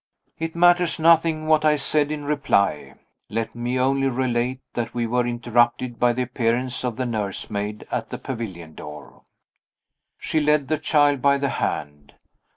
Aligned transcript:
It 0.39 0.55
matters 0.55 0.97
nothing 0.97 1.45
what 1.45 1.63
I 1.63 1.75
said 1.75 2.09
in 2.11 2.25
reply. 2.25 2.95
Let 3.29 3.53
me 3.53 3.77
only 3.79 4.07
relate 4.09 4.59
that 4.73 4.95
we 4.95 5.05
were 5.05 5.27
interrupted 5.27 5.99
by 5.99 6.11
the 6.13 6.23
appearance 6.23 6.83
of 6.83 6.95
the 6.95 7.05
nursemaid 7.05 7.85
at 7.91 8.09
the 8.09 8.17
pavilion 8.17 8.73
door. 8.73 9.21
She 10.17 10.39
led 10.39 10.69
the 10.69 10.79
child 10.79 11.21
by 11.21 11.37
the 11.37 11.49
hand. 11.49 12.15